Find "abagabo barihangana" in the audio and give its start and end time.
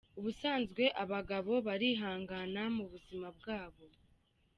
1.03-2.61